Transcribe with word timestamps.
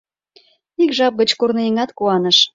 Ик 0.83 0.91
жап 0.97 1.13
гыч 1.19 1.29
корныеҥат 1.39 1.89
куаныш. 1.97 2.37